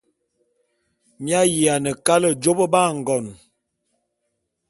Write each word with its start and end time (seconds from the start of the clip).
Mi 1.21 1.31
ayiane 1.41 1.91
kale 2.05 2.29
jôp 2.41 2.59
ba 2.71 2.81
ngon. 2.97 3.25